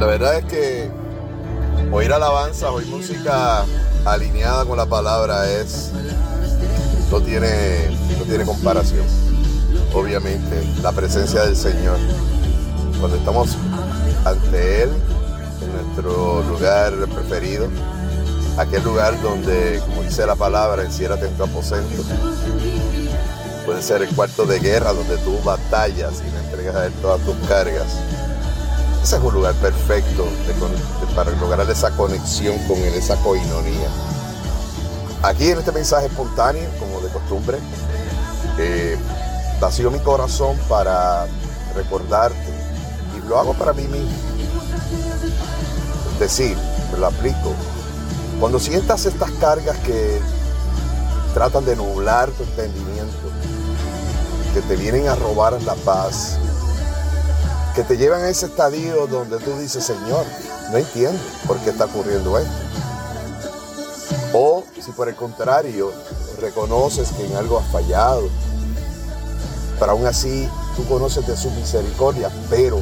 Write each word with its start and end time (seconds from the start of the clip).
La 0.00 0.06
verdad 0.06 0.38
es 0.38 0.44
que 0.46 0.90
oír 1.92 2.10
alabanza, 2.10 2.70
oír 2.70 2.86
música 2.86 3.66
alineada 4.06 4.64
con 4.64 4.78
la 4.78 4.86
palabra 4.86 5.46
es 5.50 5.90
no 7.10 7.20
tiene 7.20 7.90
no 8.18 8.24
tiene 8.24 8.46
comparación. 8.46 9.04
Obviamente, 9.92 10.64
la 10.82 10.92
presencia 10.92 11.42
del 11.42 11.54
Señor 11.54 11.98
cuando 12.98 13.18
estamos 13.18 13.58
ante 14.24 14.84
Él 14.84 14.90
en 15.60 15.84
nuestro 15.84 16.44
lugar 16.44 16.94
preferido, 17.14 17.68
aquel 18.56 18.82
lugar 18.82 19.20
donde, 19.20 19.82
como 19.86 20.02
dice 20.02 20.24
la 20.24 20.34
palabra, 20.34 20.82
enciérrate 20.82 21.26
en 21.26 21.34
tu 21.34 21.44
aposento. 21.44 22.02
Puede 23.66 23.82
ser 23.82 24.00
el 24.00 24.08
cuarto 24.14 24.46
de 24.46 24.60
guerra 24.60 24.94
donde 24.94 25.18
tú 25.18 25.38
batallas 25.44 26.22
y 26.26 26.32
le 26.32 26.38
entregas 26.38 26.74
a 26.74 26.86
Él 26.86 26.92
todas 27.02 27.20
tus 27.20 27.36
cargas. 27.46 27.98
Ese 29.02 29.16
es 29.16 29.22
un 29.22 29.32
lugar 29.32 29.54
perfecto 29.54 30.26
para 31.16 31.30
lograr 31.32 31.68
esa 31.70 31.90
conexión 31.92 32.58
con 32.68 32.76
Él, 32.78 32.94
esa 32.94 33.16
coinonía. 33.16 33.88
Aquí 35.22 35.50
en 35.50 35.58
este 35.58 35.72
mensaje 35.72 36.06
espontáneo, 36.06 36.68
como 36.78 37.00
de 37.00 37.08
costumbre, 37.08 37.58
eh, 38.58 38.96
vacío 39.58 39.90
mi 39.90 39.98
corazón 40.00 40.56
para 40.68 41.26
recordarte, 41.74 42.36
y 43.16 43.28
lo 43.28 43.38
hago 43.38 43.54
para 43.54 43.72
mí 43.72 43.84
mismo. 43.84 44.10
Es 46.12 46.20
decir, 46.20 46.56
lo 46.98 47.06
aplico. 47.06 47.54
Cuando 48.38 48.58
sientas 48.58 49.06
estas 49.06 49.30
cargas 49.32 49.76
que 49.78 50.20
tratan 51.32 51.64
de 51.64 51.76
nublar 51.76 52.30
tu 52.30 52.42
entendimiento, 52.42 53.16
que 54.52 54.60
te 54.60 54.76
vienen 54.76 55.08
a 55.08 55.14
robar 55.14 55.60
la 55.62 55.74
paz, 55.74 56.38
que 57.74 57.84
te 57.84 57.96
llevan 57.96 58.22
a 58.22 58.28
ese 58.28 58.46
estadio 58.46 59.06
donde 59.06 59.38
tú 59.38 59.56
dices, 59.58 59.84
Señor, 59.84 60.24
no 60.70 60.78
entiendo 60.78 61.20
por 61.46 61.58
qué 61.58 61.70
está 61.70 61.84
ocurriendo 61.84 62.38
esto. 62.38 62.52
O 64.32 64.64
si 64.80 64.90
por 64.92 65.08
el 65.08 65.14
contrario 65.14 65.92
reconoces 66.40 67.10
que 67.12 67.26
en 67.26 67.36
algo 67.36 67.58
has 67.58 67.66
fallado, 67.70 68.28
pero 69.78 69.92
aún 69.92 70.06
así 70.06 70.48
tú 70.76 70.84
conoces 70.86 71.26
de 71.26 71.36
su 71.36 71.50
misericordia, 71.50 72.30
pero 72.48 72.80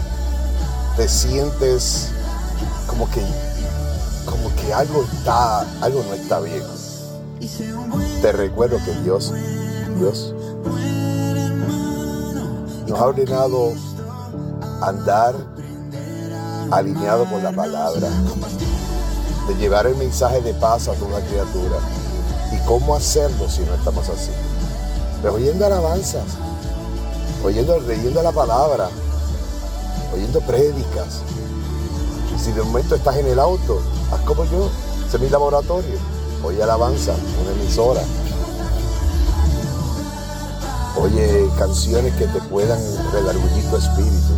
te 0.96 1.08
sientes 1.08 2.08
como 2.86 3.10
que, 3.10 3.22
como 4.24 4.54
que 4.56 4.72
algo 4.72 5.02
está, 5.02 5.60
algo 5.82 6.02
no 6.08 6.14
está 6.14 6.40
bien. 6.40 6.62
Te 8.20 8.32
recuerdo 8.32 8.78
que 8.84 8.92
Dios, 9.02 9.32
Dios 9.98 10.34
nos 12.86 12.98
ha 12.98 13.04
ordenado 13.06 13.72
andar 14.80 15.34
alineado 16.70 17.24
con 17.26 17.42
la 17.42 17.52
palabra, 17.52 18.08
de 19.48 19.54
llevar 19.56 19.86
el 19.86 19.96
mensaje 19.96 20.40
de 20.40 20.54
paz 20.54 20.88
a 20.88 20.94
toda 20.94 21.20
criatura. 21.22 21.78
¿Y 22.52 22.58
cómo 22.66 22.94
hacerlo 22.94 23.48
si 23.48 23.62
no 23.62 23.74
estamos 23.74 24.08
así? 24.08 24.30
Pero 25.22 25.34
oyendo 25.34 25.66
alabanzas, 25.66 26.24
oyendo, 27.44 27.78
leyendo 27.80 28.22
la 28.22 28.32
palabra, 28.32 28.88
oyendo 30.14 30.40
prédicas. 30.40 31.22
Si 32.42 32.52
de 32.52 32.62
momento 32.62 32.94
estás 32.94 33.16
en 33.16 33.26
el 33.26 33.38
auto, 33.38 33.80
haz 34.12 34.20
como 34.20 34.44
yo, 34.44 34.70
es 35.12 35.20
mi 35.20 35.28
laboratorio. 35.28 35.98
Oye 36.44 36.62
alabanza, 36.62 37.12
una 37.42 37.50
emisora. 37.50 38.00
Oye 41.00 41.48
canciones 41.58 42.14
que 42.14 42.26
te 42.26 42.40
puedan 42.42 42.78
redarguir 43.12 43.70
tu 43.70 43.76
espíritu. 43.76 44.34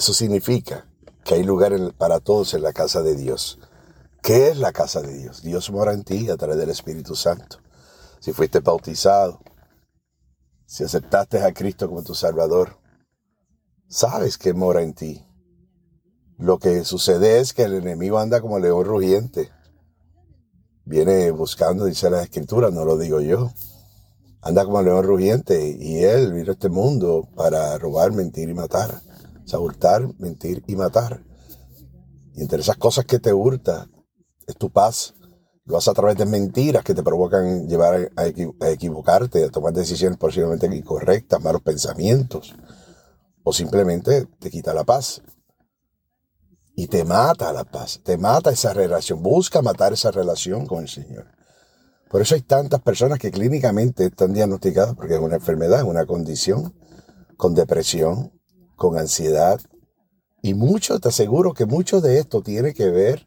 Eso 0.00 0.14
significa 0.14 0.86
que 1.24 1.34
hay 1.34 1.42
lugar 1.42 1.74
para 1.92 2.20
todos 2.20 2.54
en 2.54 2.62
la 2.62 2.72
casa 2.72 3.02
de 3.02 3.14
Dios. 3.14 3.58
¿Qué 4.22 4.48
es 4.48 4.56
la 4.56 4.72
casa 4.72 5.02
de 5.02 5.12
Dios? 5.12 5.42
Dios 5.42 5.70
mora 5.70 5.92
en 5.92 6.04
ti 6.04 6.30
a 6.30 6.38
través 6.38 6.56
del 6.56 6.70
Espíritu 6.70 7.14
Santo. 7.14 7.58
Si 8.18 8.32
fuiste 8.32 8.60
bautizado, 8.60 9.42
si 10.64 10.84
aceptaste 10.84 11.42
a 11.42 11.52
Cristo 11.52 11.86
como 11.86 12.02
tu 12.02 12.14
Salvador, 12.14 12.78
sabes 13.88 14.38
que 14.38 14.54
mora 14.54 14.80
en 14.80 14.94
ti. 14.94 15.22
Lo 16.38 16.58
que 16.58 16.82
sucede 16.86 17.38
es 17.38 17.52
que 17.52 17.64
el 17.64 17.74
enemigo 17.74 18.18
anda 18.18 18.40
como 18.40 18.58
león 18.58 18.86
rugiente. 18.86 19.50
Viene 20.86 21.30
buscando, 21.30 21.84
dice 21.84 22.08
la 22.08 22.22
Escritura, 22.22 22.70
no 22.70 22.86
lo 22.86 22.96
digo 22.96 23.20
yo. 23.20 23.52
Anda 24.40 24.64
como 24.64 24.80
león 24.80 25.04
rugiente 25.04 25.76
y 25.78 25.98
él 26.04 26.32
vino 26.32 26.52
a 26.52 26.54
este 26.54 26.70
mundo 26.70 27.28
para 27.36 27.76
robar, 27.76 28.12
mentir 28.12 28.48
y 28.48 28.54
matar. 28.54 29.09
O 29.54 29.60
hurtar, 29.60 30.08
mentir 30.18 30.62
y 30.66 30.76
matar. 30.76 31.24
Y 32.34 32.42
entre 32.42 32.60
esas 32.60 32.76
cosas 32.76 33.04
que 33.04 33.18
te 33.18 33.32
hurta 33.32 33.88
es 34.46 34.56
tu 34.56 34.70
paz. 34.70 35.14
Lo 35.64 35.76
haces 35.76 35.88
a 35.88 35.94
través 35.94 36.16
de 36.16 36.26
mentiras 36.26 36.82
que 36.84 36.94
te 36.94 37.02
provocan 37.02 37.68
llevar 37.68 38.10
a, 38.16 38.26
equivocarte, 38.68 39.44
a 39.44 39.50
tomar 39.50 39.72
decisiones 39.72 40.18
posiblemente 40.18 40.66
incorrectas, 40.66 41.42
malos 41.42 41.62
pensamientos. 41.62 42.54
O 43.42 43.52
simplemente 43.52 44.26
te 44.38 44.50
quita 44.50 44.74
la 44.74 44.84
paz. 44.84 45.22
Y 46.74 46.86
te 46.86 47.04
mata 47.04 47.52
la 47.52 47.64
paz, 47.64 48.00
te 48.02 48.16
mata 48.16 48.50
esa 48.50 48.72
relación, 48.72 49.22
busca 49.22 49.60
matar 49.60 49.92
esa 49.92 50.10
relación 50.10 50.66
con 50.66 50.82
el 50.82 50.88
Señor. 50.88 51.26
Por 52.08 52.22
eso 52.22 52.34
hay 52.34 52.40
tantas 52.40 52.80
personas 52.80 53.18
que 53.18 53.30
clínicamente 53.30 54.06
están 54.06 54.32
diagnosticadas 54.32 54.94
porque 54.94 55.14
es 55.14 55.20
una 55.20 55.36
enfermedad, 55.36 55.80
es 55.80 55.84
una 55.84 56.06
condición, 56.06 56.74
con 57.36 57.54
depresión, 57.54 58.32
con 58.80 58.96
ansiedad. 58.96 59.60
Y 60.40 60.54
mucho, 60.54 60.98
te 61.00 61.10
aseguro 61.10 61.52
que 61.52 61.66
mucho 61.66 62.00
de 62.00 62.18
esto 62.18 62.40
tiene 62.40 62.72
que 62.72 62.88
ver 62.88 63.26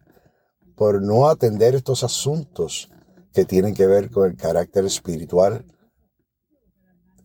por 0.75 1.03
no 1.03 1.29
atender 1.29 1.75
estos 1.75 2.03
asuntos 2.03 2.89
que 3.33 3.45
tienen 3.45 3.75
que 3.75 3.85
ver 3.85 4.09
con 4.09 4.31
el 4.31 4.35
carácter 4.35 4.83
espiritual, 4.83 5.63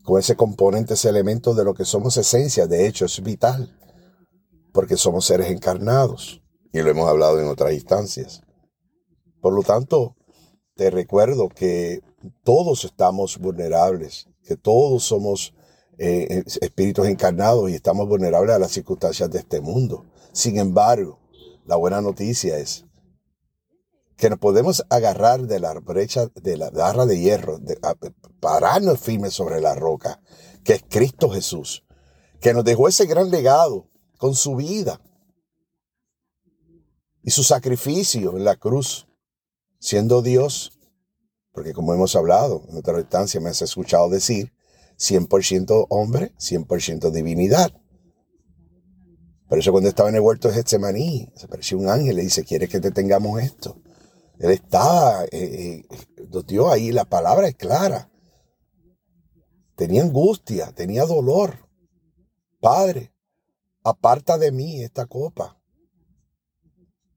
con 0.03 0.21
ese 0.21 0.37
componente, 0.37 0.93
ese 0.93 1.09
elemento 1.09 1.55
de 1.55 1.65
lo 1.65 1.73
que 1.73 1.87
somos 1.87 2.19
esencia. 2.19 2.67
De 2.67 2.87
hecho, 2.87 3.07
es 3.07 3.23
vital, 3.23 3.75
porque 4.75 4.99
somos 4.99 5.25
seres 5.25 5.51
encarnados. 5.51 6.43
Y 6.71 6.83
lo 6.83 6.91
hemos 6.91 7.09
hablado 7.09 7.41
en 7.41 7.49
otras 7.49 7.73
instancias. 7.73 8.43
Por 9.41 9.55
lo 9.55 9.63
tanto, 9.63 10.17
te 10.75 10.91
recuerdo 10.91 11.49
que 11.49 12.03
todos 12.45 12.85
estamos 12.85 13.39
vulnerables, 13.39 14.29
que 14.43 14.59
todos 14.59 15.05
somos 15.05 15.55
eh, 15.99 16.45
espíritus 16.61 17.09
encarnados 17.09 17.69
y 17.71 17.75
estamos 17.75 18.09
vulnerables 18.09 18.55
a 18.55 18.59
las 18.59 18.71
circunstancias 18.71 19.31
de 19.31 19.41
este 19.41 19.61
mundo. 19.61 20.07
Sin 20.33 20.59
embargo, 20.59 21.19
la 21.67 21.77
buena 21.77 22.01
noticia 22.01 22.59
es 22.59 22.85
que 24.17 24.31
nos 24.31 24.39
podemos 24.39 24.85
agarrar 24.91 25.43
de 25.43 25.61
la 25.61 25.75
brecha, 25.75 26.29
de 26.35 26.57
la 26.57 26.71
barra 26.71 27.07
de 27.07 27.19
hierro, 27.19 27.59
de, 27.59 27.79
pararnos 28.41 28.99
firmes 28.99 29.35
sobre 29.35 29.61
la 29.61 29.75
roca, 29.75 30.21
que 30.65 30.75
es 30.75 30.85
Cristo 30.89 31.31
Jesús, 31.31 31.85
que 32.41 32.55
nos 32.55 32.65
dejó 32.65 32.89
ese 32.89 33.07
gran 33.07 33.31
legado 33.31 33.89
con 34.19 34.35
su 34.35 34.57
vida 34.57 35.01
y 37.23 37.31
su 37.31 37.45
sacrificio 37.45 38.37
en 38.37 38.45
la 38.45 38.57
cruz, 38.57 39.07
siendo 39.79 40.23
Dios, 40.23 40.73
porque 41.53 41.73
como 41.73 41.95
hemos 41.95 42.17
hablado 42.17 42.63
en 42.69 42.77
otra 42.77 42.99
instancia, 42.99 43.41
me 43.41 43.51
has 43.51 43.63
escuchado 43.63 44.09
decir 44.09 44.53
100% 44.99 45.87
hombre, 45.89 46.33
100% 46.39 47.11
divinidad. 47.11 47.73
Por 49.49 49.59
eso 49.59 49.73
cuando 49.73 49.89
estaba 49.89 50.11
en 50.11 50.17
el 50.17 50.21
huerto 50.21 50.49
de 50.49 50.55
Getsemaní, 50.55 51.33
se 51.35 51.47
apareció 51.47 51.79
un 51.79 51.89
ángel 51.89 52.13
y 52.13 52.17
le 52.17 52.23
dice, 52.23 52.45
¿quieres 52.45 52.69
que 52.69 52.81
te 52.81 52.91
tengamos 52.91 53.41
esto? 53.41 53.81
Él 54.39 54.51
estaba, 54.51 55.25
eh, 55.25 55.29
eh 55.33 55.85
ahí, 56.71 56.93
la 56.93 57.05
palabra 57.05 57.49
es 57.49 57.55
clara. 57.55 58.11
Tenía 59.75 60.03
angustia, 60.03 60.73
tenía 60.73 61.07
dolor. 61.07 61.69
Padre, 62.61 63.13
aparta 63.83 64.37
de 64.37 64.53
mí 64.53 64.83
esta 64.83 65.07
copa. 65.07 65.59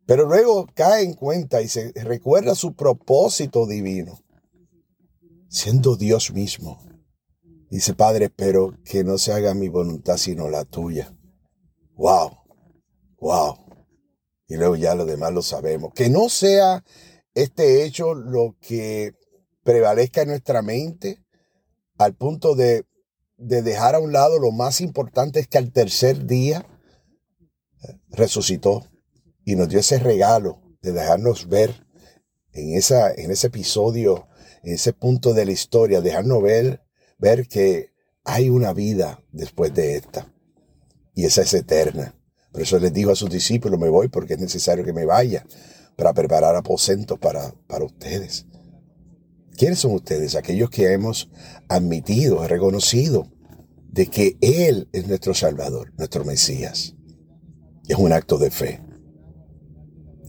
Pero 0.06 0.26
luego 0.26 0.68
cae 0.74 1.04
en 1.04 1.14
cuenta 1.14 1.62
y 1.62 1.68
se 1.68 1.92
recuerda 1.94 2.56
su 2.56 2.74
propósito 2.74 3.66
divino, 3.66 4.20
siendo 5.48 5.96
Dios 5.96 6.32
mismo. 6.32 6.91
Dice, 7.72 7.94
Padre, 7.94 8.26
espero 8.26 8.78
que 8.84 9.06
no 9.06 9.18
se 9.18 9.32
haga 9.32 9.54
mi 9.54 9.70
voluntad 9.70 10.18
sino 10.18 10.50
la 10.50 10.66
tuya. 10.66 11.16
Wow, 11.96 12.38
wow. 13.18 13.56
Y 14.46 14.58
luego 14.58 14.76
ya 14.76 14.94
lo 14.94 15.06
demás 15.06 15.32
lo 15.32 15.42
sabemos. 15.42 15.94
Que 15.94 16.10
no 16.10 16.28
sea 16.28 16.84
este 17.34 17.86
hecho 17.86 18.14
lo 18.14 18.58
que 18.60 19.14
prevalezca 19.64 20.24
en 20.24 20.28
nuestra 20.28 20.62
mente 20.62 21.24
al 21.98 22.14
punto 22.14 22.56
de, 22.56 22.86
de 23.38 23.62
dejar 23.62 23.96
a 23.96 24.00
un 24.00 24.12
lado 24.12 24.38
lo 24.38 24.52
más 24.52 24.82
importante 24.82 25.40
es 25.40 25.48
que 25.48 25.58
al 25.58 25.72
tercer 25.72 26.26
día 26.26 26.68
eh, 27.84 27.98
resucitó 28.10 28.86
y 29.46 29.56
nos 29.56 29.70
dio 29.70 29.80
ese 29.80 29.98
regalo 29.98 30.62
de 30.82 30.92
dejarnos 30.92 31.48
ver 31.48 31.88
en, 32.52 32.76
esa, 32.76 33.14
en 33.14 33.32
ese 33.32 33.48
episodio, 33.48 34.28
en 34.62 34.74
ese 34.74 34.92
punto 34.92 35.34
de 35.34 35.46
la 35.46 35.54
historia, 35.54 36.02
dejarnos 36.02 36.44
ver 36.44 36.82
ver 37.22 37.48
que 37.48 37.92
hay 38.26 38.50
una 38.50 38.74
vida 38.74 39.24
después 39.32 39.74
de 39.74 39.96
esta. 39.96 40.34
Y 41.14 41.26
esa 41.26 41.44
es 41.44 41.54
eterna. 41.54 42.16
Por 42.52 42.62
eso 42.64 42.80
les 42.80 42.92
digo 42.92 43.12
a 43.12 43.16
sus 43.16 43.30
discípulos, 43.30 43.80
me 43.80 43.90
voy 43.90 44.10
porque 44.10 44.34
es 44.34 44.40
necesario 44.40 44.84
que 44.84 44.92
me 44.92 45.06
vaya 45.06 45.46
para 45.96 46.14
preparar 46.14 46.56
aposentos 46.56 47.20
para, 47.20 47.54
para 47.68 47.86
ustedes. 47.86 48.48
¿Quiénes 49.56 49.80
son 49.80 49.94
ustedes? 49.94 50.36
Aquellos 50.36 50.70
que 50.70 50.92
hemos 50.92 51.30
admitido, 51.70 52.46
reconocido 52.48 53.32
de 53.90 54.08
que 54.08 54.38
Él 54.42 54.90
es 54.92 55.08
nuestro 55.08 55.34
Salvador, 55.34 55.94
nuestro 55.98 56.26
Mesías. 56.26 56.96
Es 57.88 57.98
un 57.98 58.14
acto 58.14 58.38
de 58.38 58.50
fe. 58.50 58.82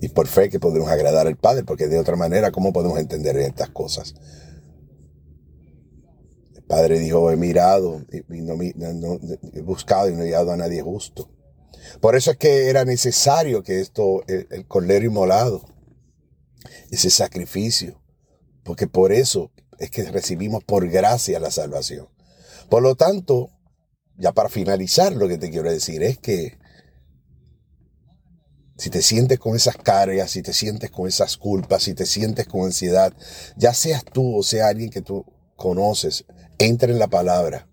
Y 0.00 0.08
por 0.08 0.26
fe 0.26 0.50
que 0.50 0.60
podemos 0.60 0.90
agradar 0.90 1.26
al 1.26 1.36
Padre, 1.36 1.64
porque 1.64 1.86
de 1.86 1.98
otra 1.98 2.16
manera, 2.16 2.50
¿cómo 2.50 2.72
podemos 2.72 2.98
entender 2.98 3.36
estas 3.38 3.70
cosas? 3.70 4.14
Padre 6.72 6.98
dijo, 6.98 7.30
he 7.30 7.36
mirado, 7.36 8.02
y 8.30 8.40
no, 8.40 8.56
he 9.52 9.60
buscado 9.60 10.08
y 10.08 10.14
no 10.14 10.22
he 10.22 10.28
hallado 10.28 10.52
a 10.52 10.56
nadie 10.56 10.80
justo. 10.80 11.30
Por 12.00 12.16
eso 12.16 12.30
es 12.30 12.38
que 12.38 12.70
era 12.70 12.86
necesario 12.86 13.62
que 13.62 13.80
esto, 13.80 14.22
el, 14.26 14.46
el 14.50 14.66
cordero 14.66 15.04
inmolado, 15.04 15.66
ese 16.90 17.10
sacrificio, 17.10 18.02
porque 18.64 18.86
por 18.86 19.12
eso 19.12 19.52
es 19.78 19.90
que 19.90 20.04
recibimos 20.04 20.64
por 20.64 20.88
gracia 20.88 21.38
la 21.38 21.50
salvación. 21.50 22.08
Por 22.70 22.82
lo 22.82 22.94
tanto, 22.94 23.50
ya 24.16 24.32
para 24.32 24.48
finalizar, 24.48 25.12
lo 25.12 25.28
que 25.28 25.36
te 25.36 25.50
quiero 25.50 25.70
decir 25.70 26.02
es 26.02 26.16
que 26.16 26.56
si 28.78 28.88
te 28.88 29.02
sientes 29.02 29.38
con 29.38 29.56
esas 29.56 29.76
cargas, 29.76 30.30
si 30.30 30.40
te 30.40 30.54
sientes 30.54 30.90
con 30.90 31.06
esas 31.06 31.36
culpas, 31.36 31.82
si 31.82 31.92
te 31.92 32.06
sientes 32.06 32.46
con 32.46 32.64
ansiedad, 32.64 33.12
ya 33.58 33.74
seas 33.74 34.06
tú 34.06 34.38
o 34.38 34.42
sea 34.42 34.68
alguien 34.68 34.88
que 34.88 35.02
tú 35.02 35.26
conoces, 35.54 36.24
entra 36.66 36.90
en 36.90 36.98
la 36.98 37.08
palabra. 37.08 37.68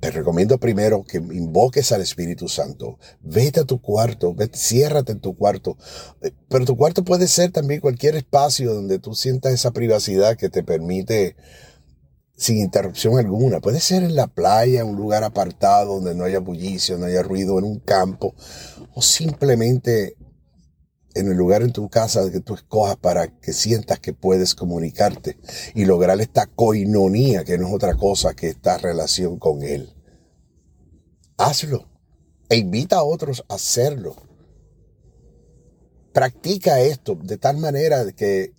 Te 0.00 0.12
recomiendo 0.12 0.58
primero 0.58 1.02
que 1.02 1.18
invoques 1.18 1.90
al 1.90 2.02
Espíritu 2.02 2.48
Santo. 2.48 2.98
Vete 3.20 3.60
a 3.60 3.64
tu 3.64 3.82
cuarto, 3.82 4.32
vete, 4.32 4.56
ciérrate 4.56 5.12
en 5.12 5.20
tu 5.20 5.36
cuarto. 5.36 5.76
Eh, 6.22 6.30
pero 6.48 6.64
tu 6.64 6.76
cuarto 6.76 7.02
puede 7.04 7.26
ser 7.26 7.50
también 7.50 7.80
cualquier 7.80 8.14
espacio 8.14 8.74
donde 8.74 9.00
tú 9.00 9.14
sientas 9.14 9.52
esa 9.52 9.72
privacidad 9.72 10.36
que 10.36 10.50
te 10.50 10.62
permite 10.62 11.34
sin 12.36 12.58
interrupción 12.58 13.18
alguna. 13.18 13.58
Puede 13.58 13.80
ser 13.80 14.04
en 14.04 14.14
la 14.14 14.28
playa, 14.28 14.84
un 14.84 14.96
lugar 14.96 15.24
apartado 15.24 15.96
donde 15.96 16.14
no 16.14 16.24
haya 16.24 16.38
bullicio, 16.38 16.96
no 16.96 17.06
haya 17.06 17.24
ruido, 17.24 17.58
en 17.58 17.64
un 17.64 17.80
campo, 17.80 18.36
o 18.94 19.02
simplemente 19.02 20.16
en 21.14 21.28
el 21.28 21.36
lugar 21.36 21.62
en 21.62 21.72
tu 21.72 21.88
casa 21.88 22.30
que 22.30 22.40
tú 22.40 22.54
escojas 22.54 22.96
para 22.96 23.28
que 23.40 23.52
sientas 23.52 23.98
que 24.00 24.12
puedes 24.12 24.54
comunicarte 24.54 25.38
y 25.74 25.84
lograr 25.84 26.20
esta 26.20 26.46
coinonía, 26.46 27.44
que 27.44 27.58
no 27.58 27.68
es 27.68 27.74
otra 27.74 27.94
cosa 27.96 28.34
que 28.34 28.48
esta 28.48 28.78
relación 28.78 29.38
con 29.38 29.62
Él. 29.62 29.94
Hazlo 31.36 31.88
e 32.48 32.56
invita 32.56 32.96
a 32.96 33.04
otros 33.04 33.44
a 33.48 33.54
hacerlo. 33.54 34.16
Practica 36.12 36.80
esto 36.80 37.14
de 37.14 37.36
tal 37.36 37.58
manera 37.58 38.10
que 38.12 38.52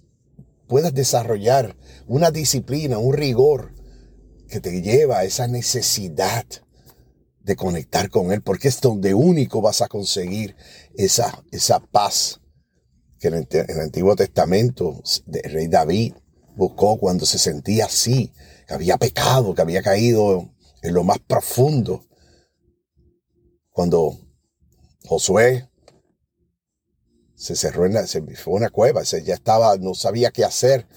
puedas 0.67 0.93
desarrollar 0.93 1.75
una 2.07 2.31
disciplina, 2.31 2.97
un 2.97 3.13
rigor 3.13 3.73
que 4.47 4.59
te 4.59 4.81
lleva 4.81 5.19
a 5.19 5.23
esa 5.23 5.47
necesidad 5.47 6.45
de 7.41 7.55
conectar 7.55 8.09
con 8.09 8.31
Él, 8.31 8.41
porque 8.41 8.67
es 8.67 8.81
donde 8.81 9.13
único 9.13 9.61
vas 9.61 9.81
a 9.81 9.87
conseguir 9.87 10.55
esa, 10.95 11.43
esa 11.51 11.79
paz 11.79 12.39
que 13.19 13.27
en 13.27 13.35
el, 13.35 13.79
Antiguo 13.81 14.15
Testamento 14.15 15.01
el 15.31 15.51
rey 15.51 15.67
David 15.67 16.13
buscó 16.55 16.97
cuando 16.97 17.25
se 17.25 17.37
sentía 17.37 17.85
así, 17.85 18.33
que 18.67 18.73
había 18.73 18.97
pecado, 18.97 19.53
que 19.53 19.61
había 19.61 19.81
caído 19.81 20.53
en 20.81 20.93
lo 20.93 21.03
más 21.03 21.19
profundo. 21.19 22.05
Cuando 23.71 24.17
Josué 25.05 25.69
se 27.35 27.55
cerró 27.55 27.85
en 27.85 27.93
la, 27.93 28.07
se 28.07 28.21
fue 28.35 28.53
una 28.53 28.69
cueva, 28.69 29.05
se, 29.05 29.23
ya 29.23 29.35
estaba, 29.35 29.77
no 29.77 29.93
sabía 29.93 30.31
qué 30.31 30.43
hacer. 30.43 30.87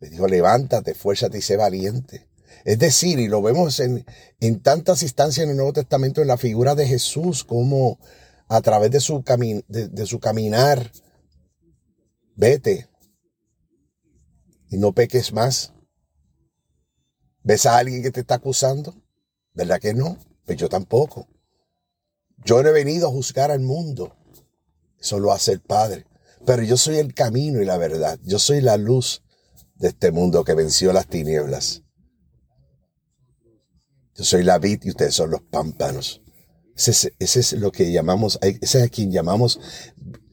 Le 0.00 0.08
dijo, 0.08 0.26
levántate, 0.26 0.94
fuérzate 0.94 1.38
y 1.38 1.42
sé 1.42 1.56
valiente. 1.56 2.28
Es 2.64 2.78
decir, 2.78 3.18
y 3.18 3.28
lo 3.28 3.42
vemos 3.42 3.80
en, 3.80 4.04
en 4.40 4.60
tantas 4.60 5.02
instancias 5.02 5.44
en 5.44 5.50
el 5.50 5.56
Nuevo 5.56 5.72
Testamento 5.72 6.22
en 6.22 6.28
la 6.28 6.36
figura 6.36 6.74
de 6.74 6.86
Jesús, 6.86 7.44
como 7.44 7.98
a 8.48 8.60
través 8.60 8.90
de 8.90 9.00
su, 9.00 9.24
de 9.68 10.06
su 10.06 10.20
caminar, 10.20 10.92
vete 12.36 12.88
y 14.68 14.76
no 14.76 14.92
peques 14.92 15.32
más. 15.32 15.72
¿Ves 17.42 17.66
a 17.66 17.78
alguien 17.78 18.02
que 18.02 18.10
te 18.10 18.20
está 18.20 18.36
acusando? 18.36 18.94
¿Verdad 19.54 19.80
que 19.80 19.94
no? 19.94 20.18
Pues 20.44 20.58
yo 20.58 20.68
tampoco. 20.68 21.28
Yo 22.44 22.62
no 22.62 22.68
he 22.68 22.72
venido 22.72 23.08
a 23.08 23.10
juzgar 23.10 23.50
al 23.50 23.60
mundo, 23.60 24.16
eso 24.98 25.18
lo 25.18 25.32
hace 25.32 25.52
el 25.52 25.60
Padre. 25.60 26.06
Pero 26.44 26.62
yo 26.62 26.76
soy 26.76 26.96
el 26.96 27.14
camino 27.14 27.60
y 27.60 27.64
la 27.64 27.76
verdad. 27.76 28.18
Yo 28.22 28.38
soy 28.38 28.60
la 28.60 28.76
luz 28.76 29.22
de 29.76 29.88
este 29.88 30.10
mundo 30.10 30.44
que 30.44 30.54
venció 30.54 30.92
las 30.92 31.06
tinieblas. 31.06 31.81
Yo 34.14 34.24
soy 34.24 34.42
la 34.42 34.58
vid 34.58 34.80
y 34.84 34.90
ustedes 34.90 35.14
son 35.14 35.30
los 35.30 35.42
pámpanos. 35.42 36.22
Ese, 36.76 37.14
es 37.18 37.52
lo 37.54 37.70
que 37.70 37.92
llamamos, 37.92 38.38
ese 38.42 38.78
es 38.78 38.84
a 38.84 38.88
quien 38.88 39.10
llamamos 39.10 39.60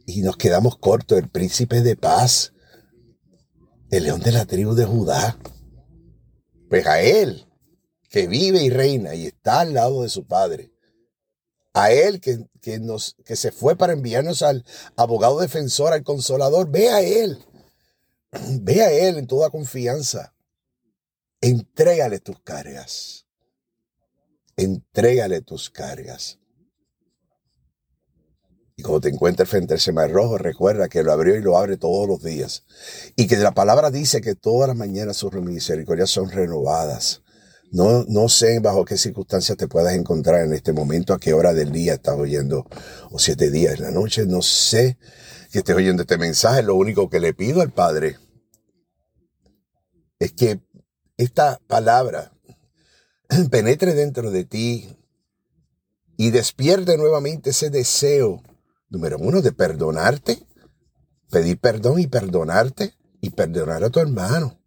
y 0.05 0.21
nos 0.21 0.37
quedamos 0.37 0.77
cortos, 0.77 1.17
el 1.17 1.29
príncipe 1.29 1.81
de 1.81 1.95
paz, 1.95 2.53
el 3.91 4.03
león 4.03 4.21
de 4.21 4.31
la 4.31 4.45
tribu 4.45 4.73
de 4.73 4.85
Judá. 4.85 5.37
Pues 6.69 6.85
a 6.87 7.01
él, 7.01 7.47
que 8.09 8.27
vive 8.27 8.63
y 8.63 8.69
reina 8.69 9.15
y 9.15 9.27
está 9.27 9.61
al 9.61 9.73
lado 9.73 10.03
de 10.03 10.09
su 10.09 10.25
padre, 10.25 10.71
a 11.73 11.91
Él 11.91 12.19
que, 12.19 12.45
que, 12.61 12.79
nos, 12.79 13.15
que 13.25 13.35
se 13.35 13.51
fue 13.51 13.77
para 13.77 13.93
enviarnos 13.93 14.41
al 14.41 14.65
abogado 14.95 15.39
defensor, 15.39 15.93
al 15.93 16.03
consolador. 16.03 16.69
Ve 16.69 16.89
a 16.89 17.01
Él. 17.01 17.39
Ve 18.61 18.81
a 18.81 18.91
Él 18.91 19.17
en 19.17 19.27
toda 19.27 19.49
confianza. 19.49 20.33
Entrégale 21.41 22.19
tus 22.19 22.39
cargas. 22.41 23.25
Entrégale 24.59 25.39
tus 25.39 25.69
cargas. 25.69 26.37
Y 28.75 28.81
cuando 28.81 28.99
te 28.99 29.07
encuentres 29.07 29.47
frente 29.47 29.75
al 29.75 29.79
semar 29.79 30.11
rojo, 30.11 30.37
recuerda 30.37 30.89
que 30.89 31.01
lo 31.01 31.13
abrió 31.13 31.37
y 31.37 31.41
lo 31.41 31.57
abre 31.57 31.77
todos 31.77 32.09
los 32.09 32.21
días. 32.21 32.65
Y 33.15 33.27
que 33.27 33.37
la 33.37 33.53
palabra 33.53 33.89
dice 33.89 34.19
que 34.19 34.35
todas 34.35 34.67
las 34.67 34.75
mañanas 34.75 35.15
sus 35.15 35.31
misericordias 35.31 36.09
son 36.09 36.29
renovadas. 36.29 37.21
No, 37.71 38.03
no 38.09 38.27
sé 38.27 38.59
bajo 38.59 38.83
qué 38.83 38.97
circunstancias 38.97 39.57
te 39.57 39.69
puedas 39.69 39.93
encontrar 39.93 40.43
en 40.43 40.51
este 40.51 40.73
momento, 40.73 41.13
a 41.13 41.21
qué 41.21 41.31
hora 41.31 41.53
del 41.53 41.71
día 41.71 41.93
estás 41.93 42.17
oyendo, 42.17 42.67
o 43.11 43.17
siete 43.17 43.51
días 43.51 43.77
de 43.77 43.85
la 43.85 43.91
noche. 43.91 44.25
No 44.25 44.41
sé 44.41 44.97
que 45.53 45.59
estés 45.59 45.75
oyendo 45.77 46.01
este 46.01 46.17
mensaje. 46.17 46.63
Lo 46.63 46.75
único 46.75 47.09
que 47.09 47.21
le 47.21 47.33
pido 47.33 47.61
al 47.61 47.71
Padre 47.71 48.17
es 50.19 50.33
que 50.33 50.59
esta 51.15 51.61
palabra 51.65 52.33
penetre 53.51 53.93
dentro 53.93 54.31
de 54.31 54.43
ti 54.45 54.97
y 56.17 56.31
despierte 56.31 56.97
nuevamente 56.97 57.51
ese 57.51 57.69
deseo, 57.69 58.43
número 58.89 59.17
uno, 59.17 59.41
de 59.41 59.51
perdonarte, 59.51 60.45
pedir 61.31 61.59
perdón 61.59 61.99
y 61.99 62.07
perdonarte 62.07 62.93
y 63.21 63.29
perdonar 63.29 63.83
a 63.83 63.89
tu 63.89 63.99
hermano. 63.99 64.59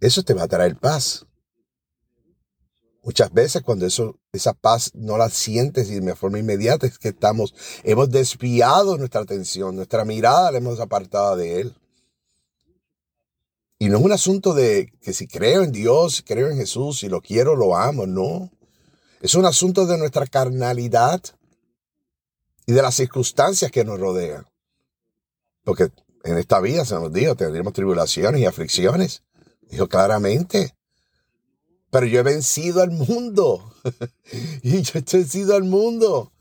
Eso 0.00 0.22
te 0.22 0.34
va 0.34 0.44
a 0.44 0.48
traer 0.48 0.76
paz. 0.76 1.26
Muchas 3.02 3.32
veces 3.32 3.62
cuando 3.62 3.86
eso, 3.86 4.18
esa 4.32 4.52
paz 4.52 4.90
no 4.94 5.16
la 5.16 5.28
sientes 5.30 5.88
de 5.88 6.16
forma 6.16 6.40
inmediata 6.40 6.86
es 6.86 6.98
que 6.98 7.10
estamos, 7.10 7.54
hemos 7.84 8.10
desviado 8.10 8.98
nuestra 8.98 9.20
atención, 9.20 9.76
nuestra 9.76 10.04
mirada 10.04 10.50
la 10.50 10.58
hemos 10.58 10.80
apartado 10.80 11.36
de 11.36 11.60
Él. 11.60 11.76
Y 13.78 13.88
no 13.88 13.98
es 13.98 14.04
un 14.04 14.12
asunto 14.12 14.54
de 14.54 14.92
que 15.02 15.12
si 15.12 15.26
creo 15.26 15.62
en 15.62 15.72
Dios, 15.72 16.22
creo 16.26 16.48
en 16.48 16.56
Jesús, 16.56 17.00
si 17.00 17.08
lo 17.08 17.20
quiero, 17.20 17.56
lo 17.56 17.76
amo, 17.76 18.06
no. 18.06 18.50
Es 19.20 19.34
un 19.34 19.44
asunto 19.44 19.86
de 19.86 19.98
nuestra 19.98 20.26
carnalidad 20.26 21.20
y 22.66 22.72
de 22.72 22.82
las 22.82 22.94
circunstancias 22.94 23.70
que 23.70 23.84
nos 23.84 24.00
rodean. 24.00 24.46
Porque 25.62 25.90
en 26.24 26.38
esta 26.38 26.60
vida, 26.60 26.84
se 26.84 26.94
nos 26.94 27.12
dijo, 27.12 27.34
tendremos 27.34 27.72
tribulaciones 27.72 28.40
y 28.40 28.46
aflicciones. 28.46 29.22
Dijo 29.68 29.88
claramente. 29.88 30.74
Pero 31.90 32.06
yo 32.06 32.20
he 32.20 32.22
vencido 32.22 32.82
al 32.82 32.90
mundo. 32.90 33.74
y 34.62 34.82
yo 34.82 34.98
he 34.98 35.02
vencido 35.02 35.54
al 35.54 35.64
mundo. 35.64 36.32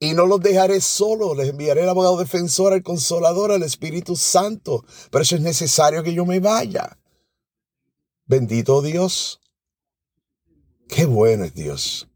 Y 0.00 0.14
no 0.14 0.26
los 0.26 0.40
dejaré 0.40 0.80
solos. 0.80 1.36
Les 1.36 1.50
enviaré 1.50 1.82
al 1.82 1.90
abogado 1.90 2.18
defensor, 2.18 2.72
al 2.72 2.82
consolador, 2.82 3.52
al 3.52 3.62
Espíritu 3.62 4.16
Santo. 4.16 4.84
Pero 5.10 5.22
eso 5.22 5.36
es 5.36 5.42
necesario 5.42 6.02
que 6.02 6.14
yo 6.14 6.26
me 6.26 6.40
vaya. 6.40 6.98
Bendito 8.26 8.82
Dios. 8.82 9.40
Qué 10.88 11.04
bueno 11.04 11.44
es 11.44 11.54
Dios. 11.54 12.08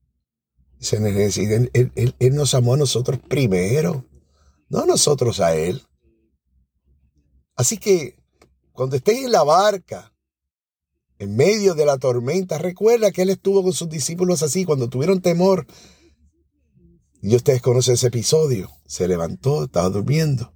Él, 0.93 1.71
él, 2.19 2.35
nos 2.35 2.55
amó 2.55 2.75
a 2.75 2.79
nosotros 2.79 3.19
primero, 3.29 4.05
no 4.69 4.85
nosotros 4.85 5.41
a 5.41 5.55
Él. 5.55 5.83
Así 7.55 7.79
que 7.79 8.19
cuando 8.73 8.97
estés 8.97 9.25
en 9.25 9.33
la 9.33 9.45
barca, 9.45 10.15
en 11.19 11.37
medio 11.37 11.75
de 11.75 11.87
la 11.87 11.99
tormenta. 11.99 12.59
Recuerda 12.59 13.11
que 13.11 13.23
él 13.23 13.31
estuvo 13.31 13.63
con 13.63 13.73
sus 13.73 13.89
discípulos 13.89 14.43
así 14.43 14.65
cuando 14.65 14.89
tuvieron 14.89 15.21
temor. 15.21 15.67
Y 17.27 17.35
ustedes 17.37 17.63
conocen 17.63 17.95
ese 17.95 18.09
episodio. 18.09 18.71
Se 18.85 19.09
levantó, 19.09 19.65
estaba 19.65 19.89
durmiendo. 19.89 20.53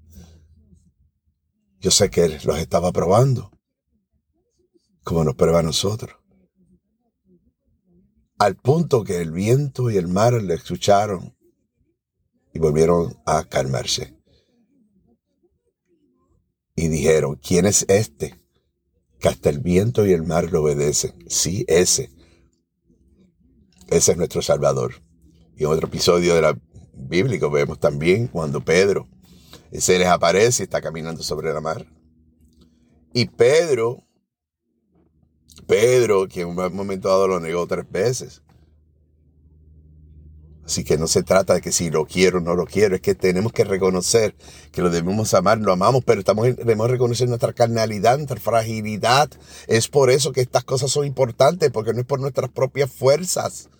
Yo 1.81 1.91
sé 1.91 2.11
que 2.11 2.27
él 2.27 2.39
los 2.45 2.59
estaba 2.59 2.93
probando, 2.93 3.51
como 5.03 5.25
nos 5.25 5.35
prueba 5.35 5.61
a 5.61 5.63
nosotros. 5.63 6.15
Al 8.39 8.57
punto 8.57 9.03
que 9.03 9.17
el 9.17 9.33
viento 9.33 9.91
y 9.91 9.97
el 9.97 10.09
mar 10.09 10.35
le 10.35 10.53
escucharon 10.53 11.35
y 12.53 12.59
volvieron 12.59 13.17
a 13.25 13.45
calmarse. 13.45 14.15
Y 16.77 16.89
dijeron, 16.89 17.37
¿quién 17.37 17.65
es 17.65 17.87
este? 17.89 18.39
Que 19.19 19.29
hasta 19.29 19.49
el 19.49 19.61
viento 19.61 20.05
y 20.05 20.13
el 20.13 20.23
mar 20.23 20.53
le 20.53 20.59
obedecen. 20.59 21.15
Sí, 21.31 21.65
ese. 21.67 22.11
Ese 23.89 24.13
es 24.13 24.19
nuestro 24.19 24.43
Salvador. 24.43 25.08
Y 25.59 25.65
en 25.65 25.71
otro 25.71 25.88
episodio 25.88 26.37
de 26.37 26.41
la 26.41 26.57
bíblico 26.95 27.50
vemos 27.50 27.81
también 27.81 28.29
cuando 28.29 28.65
Pedro 28.65 29.09
se 29.73 29.99
les 29.99 30.07
aparece 30.07 30.62
y 30.62 30.65
está 30.65 30.81
caminando 30.81 31.23
sobre 31.23 31.53
la 31.53 31.61
mar. 31.61 31.85
Y 33.12 33.27
Pedro, 33.27 34.05
Pedro, 35.67 36.29
que 36.29 36.43
en 36.43 36.49
un 36.49 36.75
momento 36.75 37.09
dado 37.09 37.27
lo 37.27 37.41
negó 37.41 37.67
tres 37.67 37.91
veces. 37.91 38.43
Así 40.65 40.85
que 40.85 40.97
no 40.97 41.09
se 41.09 41.23
trata 41.23 41.55
de 41.55 41.61
que 41.61 41.73
si 41.73 41.91
lo 41.91 42.07
quiero 42.07 42.38
o 42.38 42.41
no 42.41 42.55
lo 42.55 42.67
quiero, 42.67 42.95
es 42.95 43.00
que 43.00 43.15
tenemos 43.15 43.53
que 43.53 43.65
reconocer 43.65 44.37
que 44.71 44.83
lo 44.83 44.91
debemos 44.91 45.35
amar, 45.35 45.59
lo 45.59 45.73
amamos, 45.73 46.05
pero 46.05 46.21
estamos, 46.21 46.45
debemos 46.57 46.91
reconocer 46.91 47.27
nuestra 47.27 47.53
carnalidad, 47.53 48.19
nuestra 48.19 48.38
fragilidad. 48.38 49.29
Es 49.67 49.88
por 49.88 50.11
eso 50.11 50.31
que 50.31 50.43
estas 50.43 50.65
cosas 50.65 50.91
son 50.91 51.07
importantes, 51.07 51.71
porque 51.73 51.95
no 51.95 52.00
es 52.00 52.07
por 52.07 52.21
nuestras 52.21 52.50
propias 52.50 52.93
fuerzas. 52.93 53.71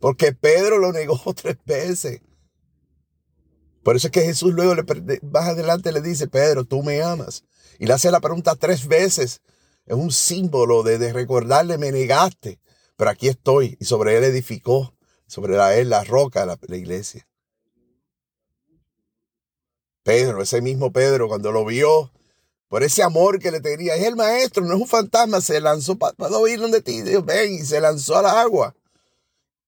Porque 0.00 0.32
Pedro 0.32 0.78
lo 0.78 0.92
negó 0.92 1.20
tres 1.34 1.58
veces. 1.64 2.20
Por 3.84 3.96
eso 3.96 4.08
es 4.08 4.10
que 4.10 4.22
Jesús 4.22 4.52
luego 4.52 4.74
le, 4.74 4.84
más 5.22 5.48
adelante 5.48 5.92
le 5.92 6.00
dice, 6.00 6.26
Pedro, 6.26 6.64
tú 6.64 6.82
me 6.82 7.02
amas. 7.02 7.44
Y 7.78 7.86
le 7.86 7.92
hace 7.92 8.10
la 8.10 8.20
pregunta 8.20 8.56
tres 8.56 8.88
veces. 8.88 9.40
Es 9.86 9.94
un 9.94 10.10
símbolo 10.10 10.82
de, 10.82 11.12
recordarle, 11.12 11.78
me 11.78 11.92
negaste, 11.92 12.60
pero 12.96 13.10
aquí 13.10 13.28
estoy. 13.28 13.76
Y 13.80 13.84
sobre 13.84 14.16
él 14.16 14.24
edificó, 14.24 14.94
sobre 15.26 15.56
la, 15.56 15.74
él 15.76 15.88
la 15.88 16.04
roca, 16.04 16.44
la, 16.44 16.58
la 16.60 16.76
iglesia. 16.76 17.26
Pedro, 20.02 20.42
ese 20.42 20.60
mismo 20.60 20.92
Pedro, 20.92 21.28
cuando 21.28 21.52
lo 21.52 21.64
vio, 21.64 22.12
por 22.68 22.82
ese 22.82 23.02
amor 23.02 23.38
que 23.38 23.50
le 23.50 23.60
tenía, 23.60 23.96
es 23.96 24.04
el 24.04 24.16
maestro, 24.16 24.64
no 24.64 24.74
es 24.74 24.80
un 24.80 24.86
fantasma, 24.86 25.40
se 25.40 25.60
lanzó, 25.60 25.96
para 25.96 26.36
oír 26.36 26.60
donde 26.60 26.80
ti, 26.80 27.02
Dios, 27.02 27.24
ven, 27.24 27.52
y 27.52 27.58
se 27.58 27.80
lanzó 27.80 28.16
al 28.16 28.26
agua. 28.26 28.74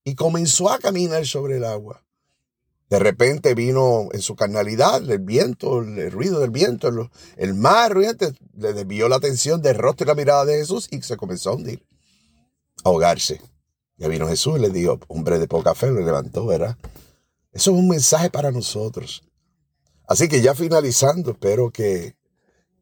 Y 0.04 0.14
comenzó 0.14 0.70
a 0.70 0.78
caminar 0.78 1.26
sobre 1.26 1.56
el 1.56 1.64
agua. 1.64 2.04
De 2.92 2.98
repente 2.98 3.54
vino 3.54 4.10
en 4.12 4.20
su 4.20 4.36
carnalidad 4.36 5.10
el 5.10 5.18
viento, 5.18 5.80
el 5.80 6.12
ruido 6.12 6.40
del 6.40 6.50
viento, 6.50 6.90
el 7.38 7.54
mar, 7.54 7.96
le 7.96 8.72
desvió 8.74 9.08
la 9.08 9.16
atención 9.16 9.62
del 9.62 9.78
rostro 9.78 10.04
y 10.04 10.08
la 10.08 10.14
mirada 10.14 10.44
de 10.44 10.58
Jesús 10.58 10.88
y 10.90 11.00
se 11.00 11.16
comenzó 11.16 11.48
a 11.48 11.54
hundir, 11.54 11.86
a 12.84 12.90
ahogarse. 12.90 13.40
Ya 13.96 14.08
vino 14.08 14.28
Jesús 14.28 14.58
y 14.58 14.60
le 14.60 14.68
dijo, 14.68 15.00
hombre 15.08 15.38
de 15.38 15.48
poca 15.48 15.74
fe, 15.74 15.90
lo 15.90 16.02
levantó, 16.02 16.44
¿verdad? 16.44 16.76
Eso 17.52 17.70
es 17.70 17.78
un 17.78 17.88
mensaje 17.88 18.28
para 18.28 18.50
nosotros. 18.50 19.22
Así 20.06 20.28
que 20.28 20.42
ya 20.42 20.54
finalizando, 20.54 21.30
espero 21.30 21.70
que, 21.70 22.14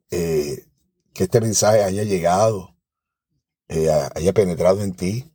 eh, 0.09 0.65
que 1.13 1.23
este 1.23 1.39
mensaje 1.39 1.85
haya 1.85 2.03
llegado, 2.03 2.75
eh, 3.69 3.89
haya 4.13 4.33
penetrado 4.33 4.81
en 4.81 4.93
ti 4.93 5.30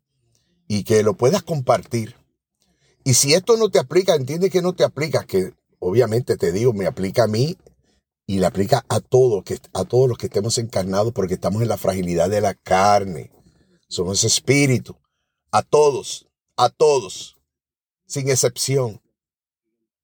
y 0.68 0.84
que 0.84 1.02
lo 1.02 1.14
puedas 1.14 1.42
compartir 1.42 2.16
y 3.06 3.14
si 3.14 3.34
esto 3.34 3.56
no 3.56 3.68
te 3.68 3.78
aplica, 3.78 4.16
entiende 4.16 4.50
que 4.50 4.62
no 4.62 4.72
te 4.72 4.82
aplica, 4.82 5.24
que 5.24 5.54
obviamente 5.78 6.36
te 6.36 6.50
digo, 6.50 6.72
me 6.72 6.86
aplica 6.86 7.22
a 7.22 7.28
mí 7.28 7.56
y 8.26 8.40
le 8.40 8.46
aplica 8.46 8.84
a 8.88 8.98
todos, 8.98 9.44
que, 9.44 9.60
a 9.74 9.84
todos 9.84 10.08
los 10.08 10.18
que 10.18 10.26
estemos 10.26 10.58
encarnados 10.58 11.12
porque 11.12 11.34
estamos 11.34 11.62
en 11.62 11.68
la 11.68 11.76
fragilidad 11.76 12.28
de 12.28 12.40
la 12.40 12.54
carne. 12.54 13.30
Somos 13.86 14.24
espíritu. 14.24 14.96
A 15.52 15.62
todos, 15.62 16.26
a 16.56 16.68
todos, 16.68 17.38
sin 18.08 18.28
excepción. 18.28 19.00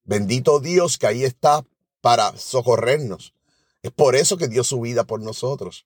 Bendito 0.05 0.61
Dios 0.61 0.97
que 0.97 1.07
ahí 1.07 1.25
está 1.25 1.65
para 1.99 2.37
socorrernos. 2.37 3.33
Es 3.81 3.91
por 3.91 4.15
eso 4.15 4.37
que 4.37 4.47
dio 4.47 4.63
su 4.63 4.79
vida 4.79 5.03
por 5.03 5.19
nosotros. 5.19 5.85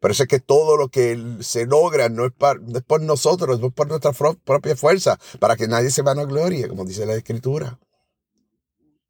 Pero 0.00 0.12
es 0.12 0.26
que 0.26 0.40
todo 0.40 0.76
lo 0.78 0.88
que 0.88 1.36
se 1.40 1.66
logra 1.66 2.08
no 2.08 2.24
es, 2.24 2.32
por 2.32 3.02
nosotros, 3.02 3.60
no 3.60 3.68
es 3.68 3.72
por 3.74 3.86
nuestra 3.86 4.12
propia 4.12 4.74
fuerza, 4.74 5.18
para 5.38 5.56
que 5.56 5.68
nadie 5.68 5.90
se 5.90 6.02
gloria, 6.02 6.68
como 6.68 6.84
dice 6.84 7.04
la 7.04 7.14
Escritura. 7.14 7.78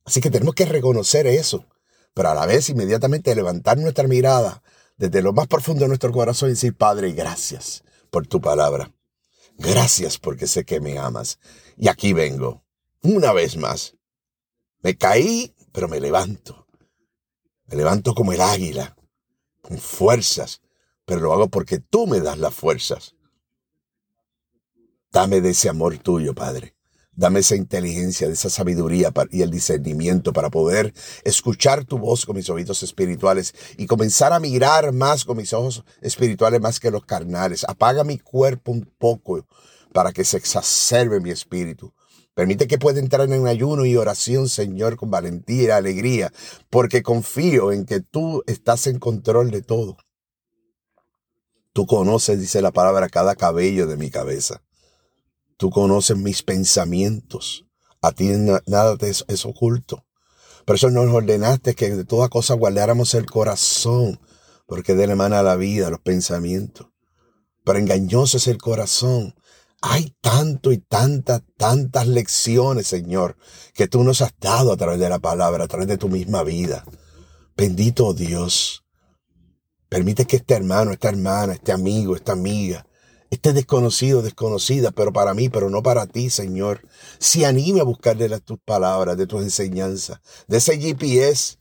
Así 0.04 0.20
que 0.20 0.30
tenemos 0.30 0.54
que 0.54 0.64
reconocer 0.64 1.28
eso, 1.28 1.66
pero 2.12 2.30
a 2.30 2.34
la 2.34 2.46
vez 2.46 2.68
inmediatamente 2.68 3.34
levantar 3.34 3.78
nuestra 3.78 4.08
mirada 4.08 4.62
desde 4.96 5.22
lo 5.22 5.32
más 5.32 5.46
profundo 5.46 5.82
de 5.82 5.88
nuestro 5.88 6.10
corazón 6.10 6.48
y 6.48 6.52
decir, 6.52 6.76
Padre, 6.76 7.12
gracias 7.12 7.84
por 8.10 8.26
tu 8.26 8.40
palabra. 8.40 8.92
Gracias 9.56 10.18
porque 10.18 10.46
sé 10.46 10.64
que 10.64 10.80
me 10.80 10.98
amas. 10.98 11.38
Y 11.76 11.88
aquí 11.88 12.12
vengo, 12.12 12.64
una 13.02 13.32
vez 13.32 13.56
más. 13.56 13.94
Me 14.82 14.96
caí, 14.96 15.54
pero 15.72 15.86
me 15.86 16.00
levanto. 16.00 16.66
Me 17.66 17.76
levanto 17.76 18.14
como 18.14 18.32
el 18.32 18.40
águila, 18.40 18.96
con 19.62 19.78
fuerzas, 19.78 20.60
pero 21.10 21.22
lo 21.22 21.32
hago 21.32 21.48
porque 21.48 21.80
tú 21.80 22.06
me 22.06 22.20
das 22.20 22.38
las 22.38 22.54
fuerzas. 22.54 23.16
Dame 25.10 25.40
de 25.40 25.50
ese 25.50 25.68
amor 25.68 25.98
tuyo, 25.98 26.36
Padre. 26.36 26.76
Dame 27.10 27.40
esa 27.40 27.56
inteligencia, 27.56 28.28
de 28.28 28.34
esa 28.34 28.48
sabiduría 28.48 29.12
y 29.32 29.42
el 29.42 29.50
discernimiento 29.50 30.32
para 30.32 30.50
poder 30.50 30.94
escuchar 31.24 31.84
tu 31.84 31.98
voz 31.98 32.24
con 32.24 32.36
mis 32.36 32.48
oídos 32.48 32.84
espirituales 32.84 33.56
y 33.76 33.86
comenzar 33.86 34.32
a 34.32 34.38
mirar 34.38 34.92
más 34.92 35.24
con 35.24 35.38
mis 35.38 35.52
ojos 35.52 35.84
espirituales 36.00 36.60
más 36.60 36.78
que 36.78 36.92
los 36.92 37.04
carnales. 37.04 37.64
Apaga 37.66 38.04
mi 38.04 38.20
cuerpo 38.20 38.70
un 38.70 38.88
poco 38.96 39.44
para 39.92 40.12
que 40.12 40.24
se 40.24 40.36
exacerbe 40.36 41.18
mi 41.18 41.30
espíritu. 41.30 41.92
Permite 42.34 42.68
que 42.68 42.78
pueda 42.78 43.00
entrar 43.00 43.28
en 43.32 43.48
ayuno 43.48 43.84
y 43.84 43.96
oración, 43.96 44.48
Señor, 44.48 44.94
con 44.94 45.10
valentía 45.10 45.62
y 45.64 45.70
alegría, 45.70 46.32
porque 46.70 47.02
confío 47.02 47.72
en 47.72 47.84
que 47.84 47.98
tú 47.98 48.44
estás 48.46 48.86
en 48.86 49.00
control 49.00 49.50
de 49.50 49.62
todo. 49.62 49.96
Tú 51.72 51.86
conoces, 51.86 52.40
dice 52.40 52.62
la 52.62 52.72
palabra, 52.72 53.08
cada 53.08 53.36
cabello 53.36 53.86
de 53.86 53.96
mi 53.96 54.10
cabeza. 54.10 54.62
Tú 55.56 55.70
conoces 55.70 56.16
mis 56.16 56.42
pensamientos. 56.42 57.66
A 58.02 58.12
ti 58.12 58.30
nada 58.66 58.96
te 58.96 59.10
es, 59.10 59.44
oculto. 59.44 60.04
Por 60.64 60.76
eso 60.76 60.90
nos 60.90 61.12
ordenaste 61.14 61.74
que 61.74 61.90
de 61.90 62.04
toda 62.04 62.28
cosa 62.28 62.54
guardáramos 62.54 63.14
el 63.14 63.26
corazón, 63.26 64.20
porque 64.66 64.94
de 64.94 65.04
él 65.04 65.10
emana 65.10 65.42
la 65.42 65.56
vida, 65.56 65.90
los 65.90 66.00
pensamientos. 66.00 66.88
Pero 67.64 67.78
engañoso 67.78 68.38
es 68.38 68.46
el 68.48 68.58
corazón. 68.58 69.34
Hay 69.82 70.14
tanto 70.20 70.72
y 70.72 70.78
tantas, 70.78 71.42
tantas 71.56 72.06
lecciones, 72.06 72.86
Señor, 72.86 73.36
que 73.74 73.86
tú 73.86 74.02
nos 74.02 74.22
has 74.22 74.34
dado 74.40 74.72
a 74.72 74.76
través 74.76 74.98
de 74.98 75.08
la 75.08 75.18
palabra, 75.18 75.64
a 75.64 75.68
través 75.68 75.88
de 75.88 75.98
tu 75.98 76.08
misma 76.08 76.42
vida. 76.42 76.84
Bendito 77.56 78.12
Dios. 78.12 78.79
Permite 79.90 80.24
que 80.24 80.36
este 80.36 80.54
hermano, 80.54 80.92
esta 80.92 81.08
hermana, 81.08 81.52
este 81.52 81.72
amigo, 81.72 82.14
esta 82.14 82.30
amiga, 82.30 82.86
este 83.28 83.52
desconocido, 83.52 84.22
desconocida, 84.22 84.92
pero 84.92 85.12
para 85.12 85.34
mí, 85.34 85.48
pero 85.48 85.68
no 85.68 85.82
para 85.82 86.06
ti, 86.06 86.30
Señor, 86.30 86.86
se 87.18 87.44
anime 87.44 87.80
a 87.80 87.84
buscar 87.84 88.16
de 88.16 88.40
tus 88.40 88.60
palabras, 88.60 89.16
de 89.16 89.26
tus 89.26 89.42
enseñanzas, 89.42 90.20
de 90.46 90.58
ese 90.58 90.78
GPS 90.78 91.58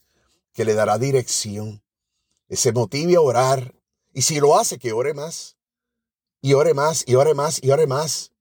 que 0.54 0.64
le 0.64 0.76
dará 0.76 1.00
dirección, 1.00 1.82
ese 2.50 2.72
motive 2.72 3.16
a 3.16 3.22
orar. 3.22 3.74
Y 4.14 4.22
si 4.22 4.40
lo 4.40 4.60
hace, 4.60 4.78
que 4.78 4.94
ore 4.94 5.16
más, 5.16 5.58
y 6.40 6.54
ore 6.54 6.76
más, 6.76 7.04
y 7.08 7.16
ore 7.16 7.34
más, 7.34 7.60
y 7.64 7.72
ore 7.72 7.88
más. 7.88 8.32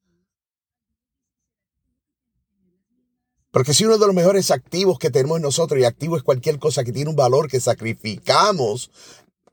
Porque 3.51 3.73
si 3.73 3.87
uno 3.87 3.97
de 3.97 4.07
los 4.07 4.15
mejores 4.15 4.51
activos 4.51 4.99
que 4.99 5.09
tenemos 5.09 5.41
nosotros, 5.41 5.81
y 5.81 5.85
activo 5.85 6.19
es 6.19 6.23
cualquier 6.23 6.59
cosa 6.59 6.85
que 6.85 6.93
tiene 6.93 7.09
un 7.09 7.17
valor 7.17 7.49
que 7.49 7.59
sacrificamos 7.59 8.91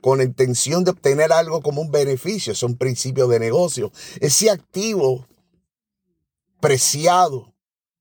con 0.05 0.19
la 0.19 0.24
intención 0.24 0.83
de 0.83 0.91
obtener 0.91 1.33
algo 1.33 1.63
como 1.63 1.81
un 1.81 1.89
beneficio, 1.89 2.53
es 2.53 2.62
un 2.62 2.77
principio 2.77 3.27
de 3.27 3.39
negocio. 3.39 3.91
Ese 4.19 4.51
activo 4.51 5.25
preciado, 6.59 7.55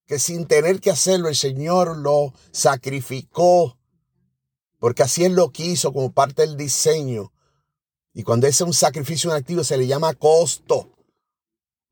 que 0.07 0.19
sin 0.19 0.45
tener 0.45 0.83
que 0.83 0.91
hacerlo 0.91 1.31
el 1.31 1.35
Señor 1.35 1.97
lo 1.97 2.35
sacrificó, 2.53 3.79
porque 4.79 5.03
así 5.03 5.25
Él 5.25 5.33
lo 5.33 5.51
quiso 5.51 5.95
como 5.95 6.13
parte 6.13 6.43
del 6.43 6.59
diseño. 6.59 7.33
Y 8.13 8.23
cuando 8.23 8.49
es 8.49 8.61
un 8.61 8.75
sacrificio 8.75 9.31
un 9.31 9.37
activo 9.37 9.65
se 9.65 9.79
le 9.79 9.87
llama 9.87 10.13
costo. 10.13 10.91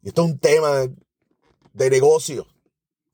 Y 0.02 0.08
esto 0.08 0.24
es 0.24 0.30
un 0.30 0.38
tema 0.38 0.90
de, 1.72 1.88
negocio, 1.88 2.46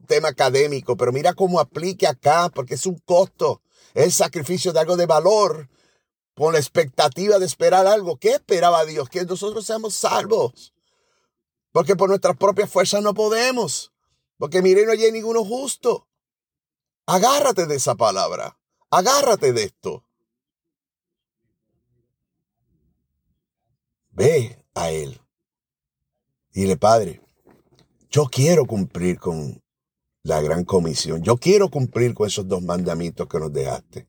un 0.00 0.06
tema 0.06 0.30
académico, 0.30 0.96
pero 0.96 1.12
mira 1.12 1.32
cómo 1.32 1.60
aplique 1.60 2.08
acá, 2.08 2.50
porque 2.52 2.74
es 2.74 2.86
un 2.86 2.98
costo, 2.98 3.62
es 3.94 4.06
el 4.06 4.12
sacrificio 4.12 4.72
de 4.72 4.80
algo 4.80 4.96
de 4.96 5.06
valor 5.06 5.68
con 6.38 6.52
la 6.52 6.61
expectativa 6.61 7.40
de 7.40 7.47
esperar 7.47 7.88
algo. 7.88 8.16
¿Qué 8.16 8.30
esperaba 8.30 8.85
Dios? 8.85 9.09
Que 9.09 9.25
nosotros 9.25 9.66
seamos 9.66 9.95
salvos. 9.95 10.73
Porque 11.73 11.97
por 11.97 12.09
nuestras 12.09 12.37
propias 12.37 12.71
fuerzas 12.71 13.02
no 13.02 13.12
podemos. 13.12 13.92
Porque 14.37 14.62
mire, 14.62 14.87
no 14.87 14.92
hay 14.92 15.11
ninguno 15.11 15.45
justo. 15.45 16.07
Agárrate 17.07 17.66
de 17.66 17.75
esa 17.75 17.97
palabra. 17.97 18.57
Agárrate 18.88 19.52
de 19.52 19.64
esto. 19.64 20.04
Ve 24.11 24.64
a 24.75 24.92
Él. 24.92 25.21
Dile, 26.52 26.76
Padre, 26.76 27.21
yo 28.11 28.26
quiero 28.26 28.64
cumplir 28.64 29.18
con 29.18 29.61
la 30.23 30.40
gran 30.40 30.64
comisión. 30.64 31.21
Yo 31.23 31.37
quiero 31.37 31.68
cumplir 31.68 32.14
con 32.14 32.28
esos 32.28 32.47
dos 32.47 32.62
mandamientos 32.62 33.26
que 33.26 33.40
nos 33.40 33.52
dejaste. 33.52 34.07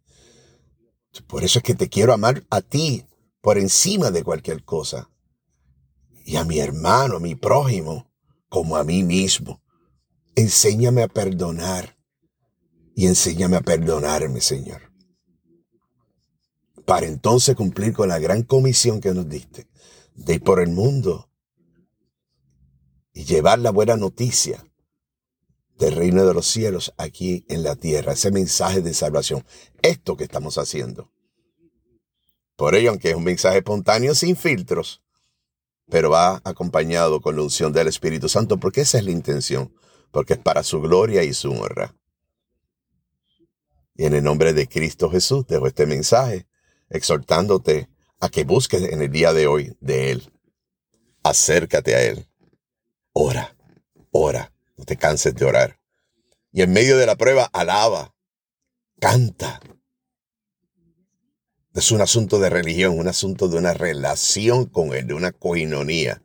Por 1.27 1.43
eso 1.43 1.59
es 1.59 1.63
que 1.63 1.75
te 1.75 1.89
quiero 1.89 2.13
amar 2.13 2.45
a 2.49 2.61
ti 2.61 3.05
por 3.41 3.57
encima 3.57 4.11
de 4.11 4.23
cualquier 4.23 4.63
cosa. 4.63 5.09
Y 6.25 6.35
a 6.35 6.43
mi 6.43 6.59
hermano, 6.59 7.17
a 7.17 7.19
mi 7.19 7.35
prójimo, 7.35 8.11
como 8.47 8.75
a 8.75 8.83
mí 8.83 9.03
mismo. 9.03 9.61
Enséñame 10.35 11.03
a 11.03 11.07
perdonar. 11.07 11.97
Y 12.95 13.07
enséñame 13.07 13.57
a 13.57 13.61
perdonarme, 13.61 14.41
Señor. 14.41 14.91
Para 16.85 17.05
entonces 17.05 17.55
cumplir 17.55 17.93
con 17.93 18.09
la 18.09 18.19
gran 18.19 18.43
comisión 18.43 18.99
que 18.99 19.13
nos 19.13 19.27
diste. 19.27 19.67
De 20.15 20.35
ir 20.35 20.43
por 20.43 20.59
el 20.59 20.69
mundo 20.69 21.29
y 23.13 23.25
llevar 23.25 23.59
la 23.59 23.71
buena 23.71 23.95
noticia 23.95 24.68
del 25.79 25.95
reino 25.95 26.25
de 26.25 26.33
los 26.33 26.45
cielos 26.45 26.93
aquí 26.97 27.45
en 27.47 27.63
la 27.63 27.75
tierra, 27.77 28.11
ese 28.11 28.31
mensaje 28.31 28.81
de 28.81 28.93
salvación, 28.93 29.45
esto 29.81 30.17
que 30.17 30.25
estamos 30.25 30.57
haciendo. 30.57 31.09
Por 32.57 32.75
ello, 32.75 32.89
aunque 32.89 33.11
es 33.11 33.15
un 33.15 33.23
mensaje 33.23 33.59
espontáneo 33.59 34.13
sin 34.13 34.35
filtros, 34.35 35.01
pero 35.89 36.09
va 36.09 36.41
acompañado 36.43 37.21
con 37.21 37.37
la 37.37 37.43
unción 37.43 37.71
del 37.71 37.87
Espíritu 37.87 38.27
Santo, 38.27 38.57
porque 38.57 38.81
esa 38.81 38.97
es 38.97 39.05
la 39.05 39.11
intención, 39.11 39.73
porque 40.11 40.33
es 40.33 40.39
para 40.39 40.63
su 40.63 40.81
gloria 40.81 41.23
y 41.23 41.33
su 41.33 41.51
honra. 41.51 41.95
Y 43.95 44.05
en 44.05 44.13
el 44.13 44.23
nombre 44.23 44.53
de 44.53 44.67
Cristo 44.67 45.09
Jesús 45.09 45.47
dejo 45.47 45.65
este 45.65 45.85
mensaje, 45.85 46.45
exhortándote 46.89 47.89
a 48.19 48.27
que 48.27 48.43
busques 48.43 48.81
en 48.81 49.01
el 49.01 49.11
día 49.11 49.31
de 49.31 49.47
hoy 49.47 49.77
de 49.79 50.11
Él. 50.11 50.33
Acércate 51.23 51.95
a 51.95 52.03
Él. 52.03 52.27
Ora, 53.13 53.55
ora 54.11 54.51
no 54.79 54.85
te 54.85 54.95
canses 54.95 55.35
de 55.35 55.43
orar. 55.43 55.77
Y 56.53 56.61
en 56.61 56.71
medio 56.71 56.97
de 56.97 57.05
la 57.05 57.17
prueba, 57.17 57.43
alaba, 57.51 58.15
canta. 59.01 59.59
Es 61.73 61.91
un 61.91 61.99
asunto 61.99 62.39
de 62.39 62.49
religión, 62.49 62.97
un 62.97 63.09
asunto 63.09 63.49
de 63.49 63.57
una 63.57 63.73
relación 63.73 64.65
con 64.67 64.93
Él, 64.93 65.05
de 65.05 65.13
una 65.13 65.33
coinonía. 65.33 66.23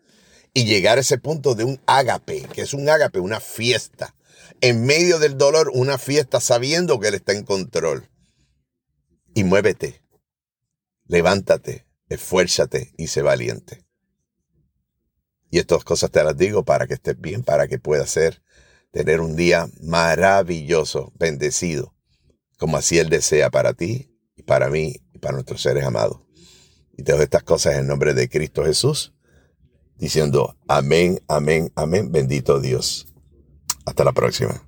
Y 0.52 0.66
llegar 0.66 0.98
a 0.98 1.00
ese 1.00 1.18
punto 1.18 1.56
de 1.56 1.64
un 1.64 1.80
ágape, 1.86 2.42
que 2.52 2.62
es 2.62 2.74
un 2.74 2.88
ágape, 2.88 3.18
una 3.18 3.40
fiesta. 3.40 4.14
En 4.60 4.86
medio 4.86 5.18
del 5.18 5.36
dolor, 5.36 5.72
una 5.74 5.98
fiesta 5.98 6.40
sabiendo 6.40 7.00
que 7.00 7.08
Él 7.08 7.14
está 7.14 7.32
en 7.32 7.42
control. 7.42 8.08
Y 9.34 9.42
muévete, 9.42 10.00
levántate, 11.06 11.88
esfuérzate 12.08 12.94
y 12.96 13.08
sé 13.08 13.20
valiente. 13.22 13.84
Y 15.50 15.58
estas 15.58 15.82
cosas 15.82 16.12
te 16.12 16.22
las 16.22 16.36
digo 16.36 16.64
para 16.64 16.86
que 16.86 16.94
estés 16.94 17.20
bien, 17.20 17.42
para 17.42 17.66
que 17.66 17.80
puedas 17.80 18.10
ser, 18.10 18.43
tener 18.94 19.20
un 19.20 19.34
día 19.34 19.68
maravilloso, 19.82 21.12
bendecido, 21.18 21.96
como 22.58 22.76
así 22.76 22.96
Él 22.96 23.08
desea 23.08 23.50
para 23.50 23.74
ti 23.74 24.08
y 24.36 24.44
para 24.44 24.70
mí 24.70 25.02
y 25.12 25.18
para 25.18 25.34
nuestros 25.34 25.62
seres 25.62 25.84
amados. 25.84 26.20
Y 26.96 27.02
te 27.02 27.10
doy 27.10 27.22
estas 27.22 27.42
cosas 27.42 27.74
en 27.74 27.88
nombre 27.88 28.14
de 28.14 28.28
Cristo 28.28 28.64
Jesús, 28.64 29.12
diciendo 29.96 30.56
amén, 30.68 31.20
amén, 31.26 31.72
amén, 31.74 32.12
bendito 32.12 32.60
Dios. 32.60 33.08
Hasta 33.84 34.04
la 34.04 34.12
próxima. 34.12 34.64